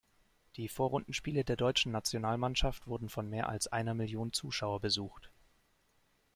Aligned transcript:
Die 0.55 0.67
Vorrundenspiele 0.67 1.43
der 1.45 1.55
deutschen 1.57 1.91
Nationalmannschaft 1.91 2.87
wurden 2.87 3.07
von 3.07 3.29
mehr 3.29 3.49
als 3.49 3.67
einer 3.67 3.93
Million 3.93 4.33
Zuschauer 4.33 4.79
besucht. 4.79 5.29